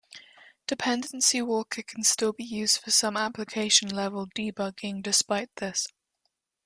Dependency 0.65 1.43
Walker 1.43 1.83
can 1.83 2.01
still 2.03 2.33
be 2.33 2.43
used 2.43 2.79
for 2.79 2.89
some 2.89 3.15
application 3.15 3.87
level 3.87 4.25
debugging 4.25 5.03
despite 5.03 5.55
this. 5.57 5.87